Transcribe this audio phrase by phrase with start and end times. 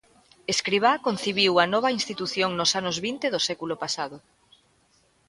[0.53, 4.17] Escrivá concibiu a nova institución nos anos vinte do século pasado.